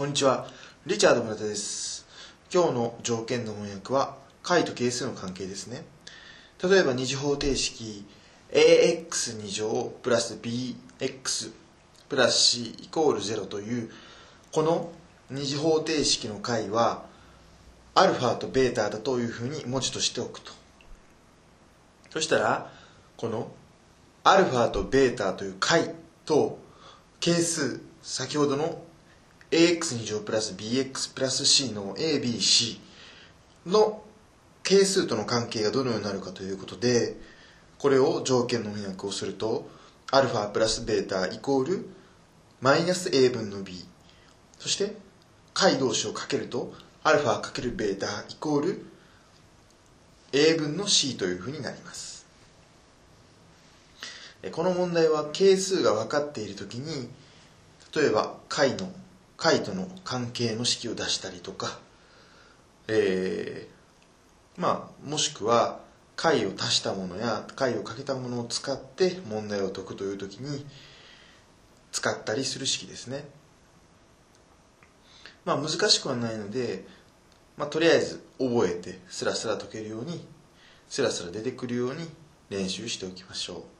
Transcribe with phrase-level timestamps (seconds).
[0.00, 0.46] こんにちは。
[0.86, 2.06] リチャード村田です。
[2.50, 5.84] 今日の条件の翻訳は解と係数の関係ですね。
[6.64, 8.06] 例えば二次方程式
[8.50, 11.52] ax2 乗プラス bx
[12.08, 13.90] プラス c イコール0という
[14.52, 14.90] この
[15.28, 17.04] 二次方程式の解は
[17.94, 20.50] アルファとベータだというふうに文字としておくと。
[22.08, 22.72] そしたら
[23.18, 23.52] この
[24.24, 25.94] アルファとベータという解
[26.24, 26.58] と
[27.20, 28.82] 係数先ほどの
[29.50, 32.78] ax2 乗プラス bx プラス c の abc
[33.66, 34.02] の
[34.62, 37.16] 係数との関係がどのようになるかということで
[37.78, 39.68] これを条件の翻訳をすると
[40.10, 41.88] アルファプラスベータイコール
[42.60, 43.84] マイナス a 分の b
[44.58, 44.94] そして
[45.54, 46.72] 解同士をかけると
[47.02, 48.86] アルファかけるベータイコール
[50.32, 52.10] a 分の c というふうになります。
[54.52, 57.10] この問題は係数が分かっているときに
[57.94, 58.90] 例えば解の
[59.40, 61.78] 解との関係の式を出したりとか、
[62.88, 65.80] えー、まあもしくは
[66.14, 70.66] 解を足したものや解をかけたものを使って問題を解くというときに
[71.90, 73.24] 使ったりする式ですね。
[75.46, 76.84] まあ難しくはないので、
[77.56, 80.22] まあ、とりあえず覚えてスラスラ解けるように
[80.90, 82.10] スラスラ出てくるように
[82.50, 83.79] 練習しておきましょう。